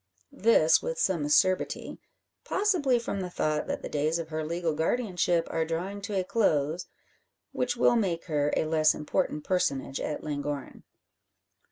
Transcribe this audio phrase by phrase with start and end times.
[0.33, 1.99] This with some acerbity
[2.43, 6.23] possibly from the thought that the days of her legal guardianship are drawing to a
[6.23, 6.87] close,
[7.51, 10.81] which will make her a less important personage at Llangorren.